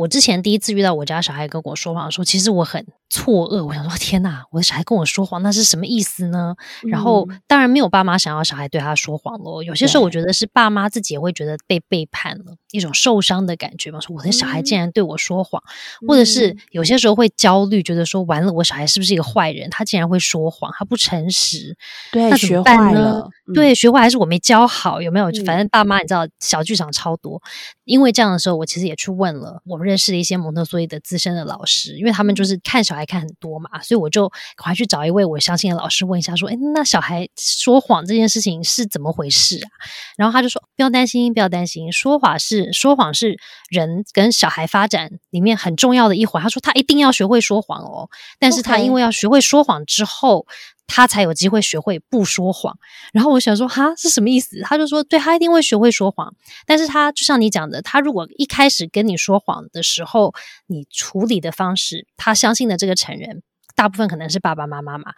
[0.00, 6.54] 我之前第一次遇到我家小孩跟我说谎的时候，其实我很错愕，我想说天哪，我的小孩跟我说谎，那是什么意思呢？
[6.88, 9.62] 然后当然没有爸妈想要小孩对他说谎咯。
[9.64, 14.00] 有些时候我觉得是爸妈自己也会觉得被背叛了，一种受伤的感觉嘛。
[14.00, 15.62] 说我的小孩竟然对我说谎，
[16.06, 19.68] 或者是有些时候会焦虑，觉得说完了，我小孩是不是一个坏人？
[19.70, 21.76] 他竟然会说谎，他不诚实，
[22.12, 23.30] 对，那学么办呢坏了？
[23.52, 25.02] 对，学坏还是我没教好？
[25.02, 25.28] 有没有？
[25.32, 27.42] 嗯反正爸妈你知道，小剧场超多。
[27.84, 39.68] 因为这样的时候，我其实也去问了我们认识的一些蒙特梭利的资深的老师，因为他们就是看小孩看很多嘛，所以我就赶快去找一位我相信的老师问一下，说：“哎，那小孩说谎这件事情是怎么回事啊？”
[40.16, 43.38] 然后他就说：“不要担心，不要担心，说谎是说谎是
[43.70, 48.08] 人跟小孩发展里面很重要的一环。”他说他一定要学会说谎哦，
[48.38, 50.46] 但是他因为要学会说谎之后。
[50.90, 52.76] 他才有机会学会不说谎。
[53.12, 54.60] 然后我想说，哈，是什么意思？
[54.62, 56.34] 他就说，对他一定会学会说谎，
[56.66, 60.34] 但是他就像你讲的，他如果一开始跟你说谎的时候，
[60.66, 63.42] 你处理的方式，他相信的这个成人。
[63.76, 65.14] 大部分可能是爸爸妈妈嘛，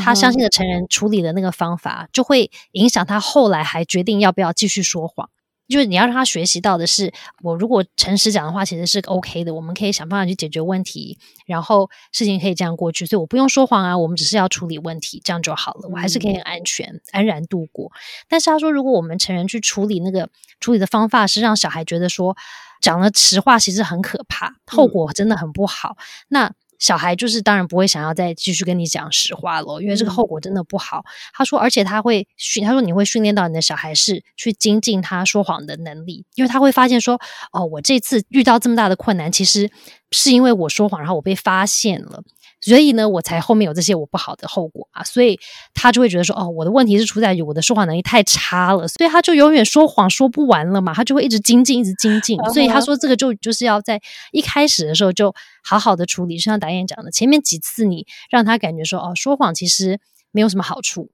[0.00, 5.30] 他相信的成人处理的那个方法，就会影响他后来还决定要不要继续说谎。
[5.68, 7.12] 就是你要让他学习到的是，
[7.42, 17.90] 我如果诚实讲的话，其实是 OK 的，我们可以想办法去解决问题，然后事情可以这样过去，所以我不用说谎啊，我们只是要处理问题，这样就好了，我还是可以很安全、安然度过。
[18.28, 20.28] 但是他说，如果我们成人去处理那个
[20.60, 22.36] 处理的方法是让小孩觉得说
[22.80, 25.96] 讲了实话其实很可怕，后果真的很不好，
[26.28, 26.52] 那。
[26.78, 31.04] 小孩就是当然不会想要再继续跟你讲实话了，因为这个后果真的不好。
[31.32, 37.20] 他说，而且他会训，他说你会训练到你的小孩是去精进他说谎的能力，因为他会发现说，
[37.52, 39.70] 哦，我这次遇到这么大的困难，其实
[40.10, 42.22] 是因为我说谎，然后我被发现了。
[42.64, 45.38] 所以呢，我才后面有这些我不好的后果啊，所以
[45.74, 52.38] 他就会觉得说，哦，我的问题是出在于我的说谎能力太差了，所以他就永远说谎说不完了嘛，他就会一直精进，一直精进。
[52.54, 54.00] 所以他说这个就就是要在
[54.32, 61.10] 一开始的时候就好好的处理，就像导演讲的，前面几次你让他感觉说，哦，说谎其实没有什么好处。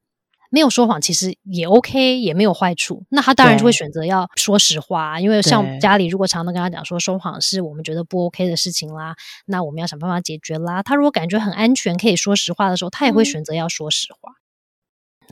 [0.51, 3.05] 没有说谎其实也 OK，也没有坏处。
[3.08, 9.14] 那他当然就会选择要说实话啊，因为像家里如果常常跟他讲说说谎是我们觉得不 OK 的事情啦，
[9.47, 10.83] 那我们要想办法解决啦。
[10.83, 14.33] 他如果感觉很安全，可以说实话的时候，他也会嗯选择要说实话。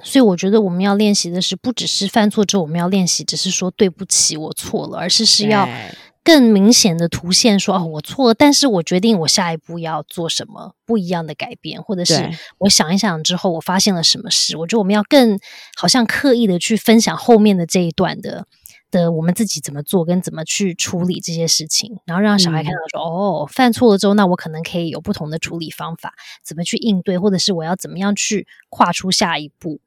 [0.05, 5.91] 所以我觉得我们要练习的是，不只是犯错之后我们要练习，只是说对不起，我错了，而是是要对
[6.29, 14.55] 更明显的图现说哦，我错了，但是我决定我下一步要做什么不一样的改变，或者是我想一想之后，我发现了什么事。
[14.59, 15.41] 我觉得我们要更
[15.75, 18.47] 好像刻意的去分享后面的这一段的
[18.91, 26.13] 的我们自己怎么做，跟怎么去处理这些事情，然后让小孩看到说、哦，犯错了之后，那我可能可以有不同的处理方法，
[26.45, 29.81] 怎么去应对，或者是我要怎么样去跨出下一步。